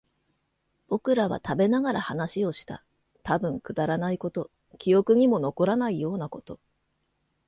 [0.87, 2.83] 僕らは食べながら話をした。
[3.21, 6.59] たぶんくだらないこと、記憶にも残らないようなこと。